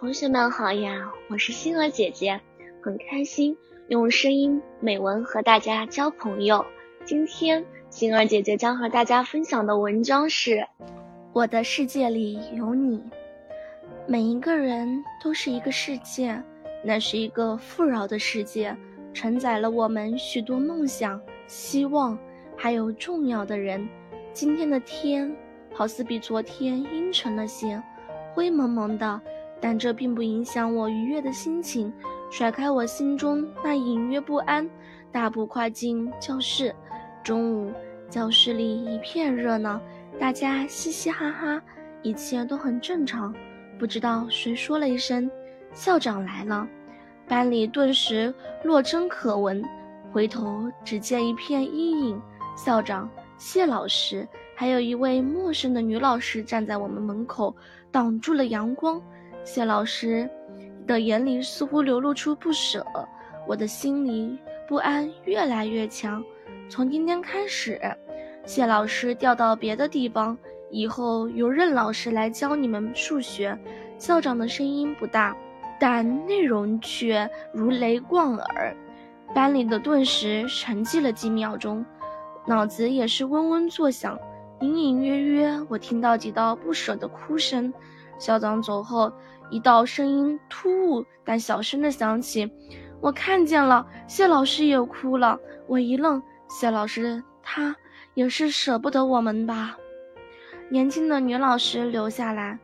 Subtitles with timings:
[0.00, 2.40] 同学们好呀，我是星儿姐姐，
[2.82, 3.54] 很开心
[3.88, 6.64] 用声音美文和大家交朋友。
[7.04, 10.52] 今天星儿姐姐将和大家分享的文章是
[11.34, 12.96] 《我的世界里有你》。
[14.06, 16.42] 每一个人都是一个世界，
[16.82, 18.74] 那是一个富饶的世界，
[19.12, 22.18] 承载了我们许多梦想、希望，
[22.56, 23.86] 还有重要的人。
[24.32, 25.30] 今天的天
[25.74, 27.82] 好似比昨天阴沉了些，
[28.32, 29.20] 灰蒙蒙的。
[29.60, 31.92] 但这并不影响我愉悦的心情，
[32.30, 34.68] 甩开我心中那隐约不安，
[35.12, 36.74] 大步跨进教室。
[37.22, 37.72] 中午，
[38.08, 39.80] 教室里一片热闹，
[40.18, 41.62] 大家嘻嘻哈哈，
[42.02, 43.34] 一切都很正常。
[43.78, 45.30] 不知道谁说了一声
[45.72, 46.66] ：“校长来了。”
[47.28, 49.62] 班里顿时落针可闻。
[50.12, 52.20] 回头只见一片阴影，
[52.56, 57.54] 校长、谢老师，还有一位陌生的女老师站在我们门口，
[57.92, 59.00] 挡住了阳光。
[59.44, 60.28] 谢老师
[60.86, 62.84] 的眼里似乎流露出不舍，
[63.46, 64.38] 我的心里
[64.68, 66.22] 不安越来越强。
[66.68, 67.80] 从今天开始，
[68.44, 70.36] 谢老师调到别的地方，
[70.70, 73.58] 以后由任老师来教你们数学。
[73.98, 75.36] 校长的声音不大，
[75.78, 78.74] 但内容却如雷贯耳。
[79.34, 81.84] 班里的顿时沉寂了几秒钟，
[82.46, 84.18] 脑子也是嗡嗡作响，
[84.60, 87.72] 隐隐约约我听到几道不舍的哭声。
[88.20, 89.12] 校长走后，
[89.50, 92.48] 一道声音突兀但小声的响起
[93.00, 97.74] ：“我看见了，谢老师也哭了。”我一愣，谢老师他
[98.14, 99.76] 也是舍不得我们吧？
[100.68, 102.58] 年轻的女老师留下来，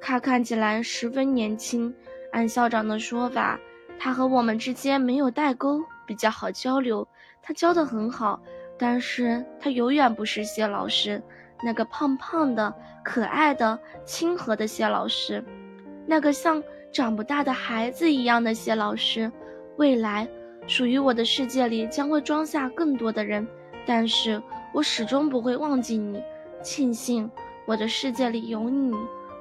[0.00, 1.94] 她看起来十分年轻。
[2.32, 3.58] 按校长的说法，
[3.98, 7.06] 她和我们之间没有代沟，比较好交流。
[7.42, 8.40] 她教得很好，
[8.78, 11.22] 但是她永远不是谢老师。
[11.62, 15.44] 那个胖胖的、可爱的、亲和的谢老师，
[16.06, 16.62] 那个像
[16.92, 19.30] 长不大的孩子一样的谢老师，
[19.76, 20.28] 未来
[20.66, 23.46] 属于我的世界里将会装下更多的人，
[23.86, 26.22] 但是我始终不会忘记你。
[26.62, 27.30] 庆幸
[27.64, 28.94] 我的世界里有你，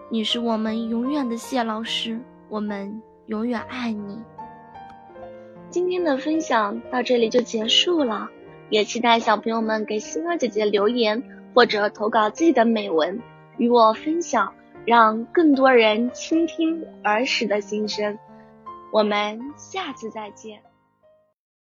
[0.09, 4.19] 你是我们永远的谢老师，我们永远爱你。
[5.69, 8.29] 今天的分享到这里就结束了，
[8.69, 11.23] 也期待小朋友们给星儿姐姐留言。
[11.55, 13.19] 或者投稿自己的美文
[13.57, 14.53] 与我分享，
[14.85, 18.19] 让更多人倾听儿时的心声。
[18.91, 20.61] 我们下次再见。